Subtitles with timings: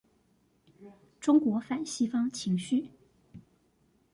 [1.19, 2.87] 中國反西方情緒